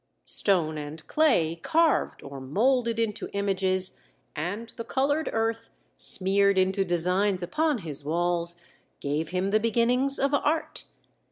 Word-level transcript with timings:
Stone 0.25 0.79
and 0.79 1.05
clay 1.05 1.57
carved 1.57 2.23
or 2.23 2.41
molded 2.41 2.97
into 2.97 3.29
images, 3.33 3.99
and 4.35 4.69
the 4.69 4.83
colored 4.83 5.29
earth, 5.31 5.69
smeared 5.95 6.57
into 6.57 6.83
designs 6.83 7.43
upon 7.43 7.77
his 7.77 8.03
walls, 8.03 8.55
gave 8.99 9.29
him 9.29 9.51
the 9.51 9.59
beginnings 9.59 10.17
of 10.17 10.33
art. 10.33 10.85